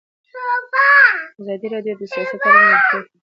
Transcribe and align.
ازادي 1.41 1.67
راډیو 1.73 1.95
د 1.99 2.01
سیاست 2.11 2.41
اړوند 2.45 2.65
مرکې 2.71 2.87
کړي. 2.99 3.03